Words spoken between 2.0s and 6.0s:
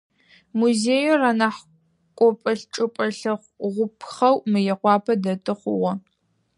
кӏопӏэ-чӏыпӏэ лъэгъупхъэу Мыекъуапэ дэты хъугъэ.